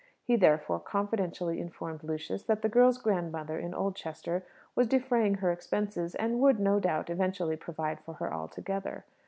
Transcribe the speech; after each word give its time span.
He, 0.23 0.35
therefore, 0.35 0.79
confidentially 0.79 1.59
informed 1.59 2.03
Lucius 2.03 2.41
that 2.45 2.63
the 2.63 2.69
girl's 2.69 2.97
grandmother 2.97 3.59
in 3.59 3.75
Oldchester 3.75 4.43
was 4.73 4.87
defraying 4.87 5.35
her 5.35 5.51
expenses, 5.51 6.15
and 6.15 6.39
would, 6.39 6.59
no 6.59 6.79
doubt, 6.79 7.11
eventually 7.11 7.55
provide 7.55 7.99
for 7.99 8.15
her 8.15 8.33
altogether. 8.33 9.05